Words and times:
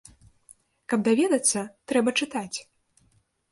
Каб 0.93 0.99
даведацца, 1.09 1.59
трэба 1.93 2.17
чытаць. 2.21 2.57